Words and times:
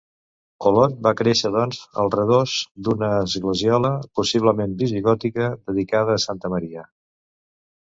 Olot 0.69 0.93
va 1.07 1.11
créixer, 1.19 1.51
doncs, 1.55 1.81
al 2.03 2.09
redós 2.15 2.55
d'una 2.87 3.11
esglesiola, 3.27 3.93
possiblement 4.21 4.75
visigòtica, 4.81 5.53
dedicada 5.71 6.19
a 6.19 6.27
Santa 6.27 6.55
Maria. 6.57 6.91